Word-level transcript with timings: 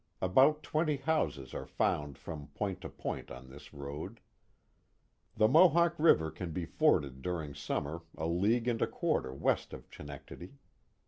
About 0.19 0.63
twenty 0.63 0.95
houses 0.95 1.53
are 1.53 1.67
found 1.67 2.17
from 2.17 2.47
point 2.55 2.81
to 2.81 2.89
point 2.89 3.29
on 3.29 3.51
this 3.51 3.71
road. 3.71 4.19
The 5.35 5.47
Mohawk 5.47 5.93
River 5.99 6.31
can 6.31 6.49
be 6.51 6.65
forded 6.65 7.21
during 7.21 7.53
summer 7.53 8.01
a 8.17 8.25
league 8.25 8.67
and 8.67 8.81
a 8.81 8.87
quarter 8.87 9.31
west 9.31 9.73
of 9.73 9.91
Chenectadi. 9.91 10.53